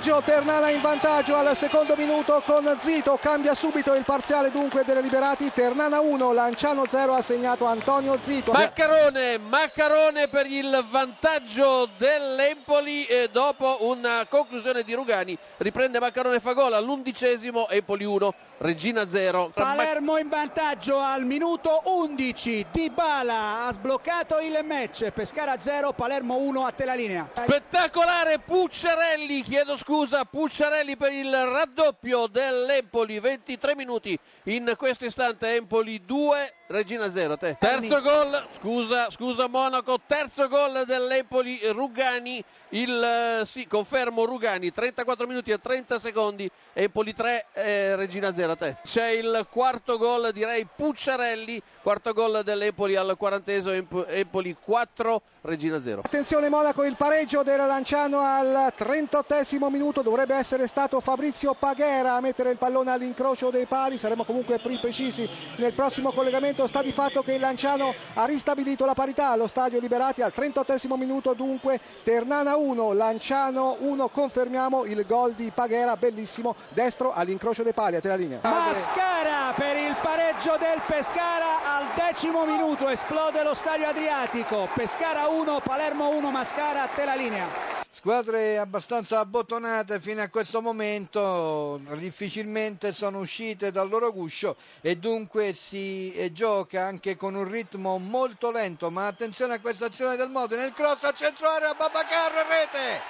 [0.00, 5.02] pareggio, Ternana in vantaggio al secondo minuto con Zito, cambia subito il parziale dunque delle
[5.02, 8.50] liberati, Ternana 1, Lanciano 0 ha segnato Antonio Zito.
[8.50, 16.54] Maccarone, Maccarone per il vantaggio dell'Empoli e dopo una conclusione di Rugani riprende Maccarone fa
[16.54, 19.50] gol all'undicesimo, Empoli 1, Regina 0.
[19.52, 26.64] Palermo in vantaggio al minuto 11, Dybala ha sbloccato il match, Pescara 0, Palermo 1
[26.64, 27.28] a te la linea.
[27.34, 29.88] Spettacolare Pucciarelli, chiedo scusa,
[30.30, 37.36] Pucciarelli per il raddoppio dell'Empoli, 23 minuti in questo istante, Empoli 2, Regina 0.
[37.36, 37.56] Te.
[37.58, 45.26] Terzo gol, scusa, scusa Monaco, terzo gol dell'Empoli, Rugani, il, eh, sì, confermo Rugani, 34
[45.26, 48.54] minuti e 30 secondi, Empoli 3, eh, Regina 0.
[48.54, 48.76] Te.
[48.84, 56.02] C'è il quarto gol, direi Pucciarelli, quarto gol dell'Empoli al quarantesimo, Empoli 4, Regina 0.
[56.04, 62.20] Attenzione Monaco, il pareggio del Lanciano al 38 minuto, dovrebbe essere stato Fabrizio Paghera a
[62.20, 66.92] mettere il pallone all'incrocio dei pali, saremo comunque più precisi nel prossimo collegamento sta di
[66.92, 69.28] fatto che il Lanciano ha ristabilito la parità.
[69.30, 75.50] Allo stadio Liberati al 38 minuto dunque Ternana 1 Lanciano 1 confermiamo il gol di
[75.54, 78.40] Paghera bellissimo destro all'incrocio dei pali a te la linea.
[78.42, 84.68] Mascara per il pareggio del Pescara al decimo minuto esplode lo stadio Adriatico.
[84.74, 90.62] Pescara 1 Palermo 1 Mascara a te la linea squadre abbastanza abbottonate fino a questo
[90.62, 97.98] momento difficilmente sono uscite dal loro guscio e dunque si gioca anche con un ritmo
[97.98, 102.32] molto lento ma attenzione a questa azione del Modena il cross a centro area Babacar
[102.48, 103.02] rete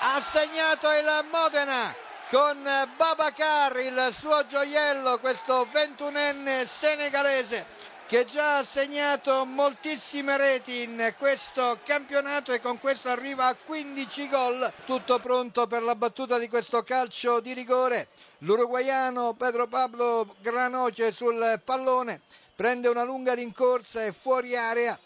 [0.00, 1.94] ha segnato il Modena
[2.28, 2.60] con
[2.96, 7.64] Babacar il suo gioiello questo ventunenne senegalese
[8.06, 14.28] che già ha segnato moltissime reti in questo campionato e con questo arriva a 15
[14.28, 14.72] gol.
[14.84, 18.08] Tutto pronto per la battuta di questo calcio di rigore.
[18.38, 22.20] L'uruguaiano Pedro Pablo Granoce sul pallone
[22.54, 24.96] prende una lunga rincorsa e fuori area.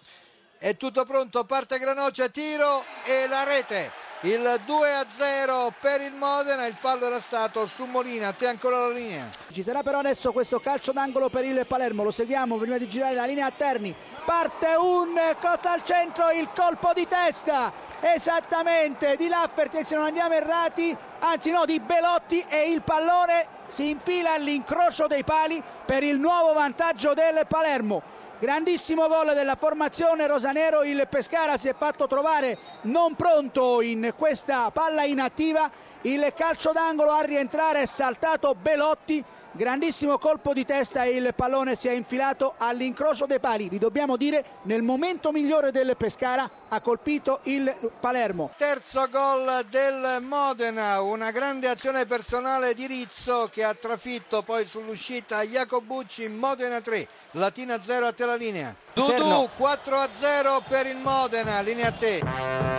[0.58, 6.12] È tutto pronto, parte Granoce, tiro e la rete il 2 a 0 per il
[6.12, 9.28] Modena il fallo era stato su Molina te ancora la linea?
[9.50, 13.14] Ci sarà però adesso questo calcio d'angolo per il Palermo lo seguiamo prima di girare
[13.14, 13.94] la linea a Terni.
[14.26, 20.34] Parte un cotta al centro il colpo di testa esattamente di Lafferty se non andiamo
[20.34, 26.18] errati anzi no di Belotti e il pallone si infila all'incrocio dei pali per il
[26.18, 28.02] nuovo vantaggio del Palermo
[28.40, 34.70] grandissimo gol della formazione rosanero il Pescara si è fatto trovare non pronto in questa
[34.70, 35.70] palla inattiva.
[36.02, 41.74] Il calcio d'angolo a rientrare è saltato Belotti grandissimo colpo di testa e il pallone
[41.74, 43.68] si è infilato all'incrocio dei pali.
[43.68, 48.50] Vi dobbiamo dire nel momento migliore del Pescara ha colpito il Palermo.
[48.56, 55.42] Terzo gol del Modena una grande azione personale di Rizzo che ha trafitto poi sull'uscita
[55.42, 58.74] Jacobucci Modena 3 Latina 0 a te la linea.
[58.92, 62.69] Dudu 4 a 0 per il Modena linea a te